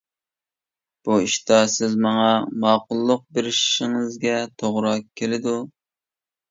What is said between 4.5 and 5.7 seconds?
توغرا كېلىدۇ.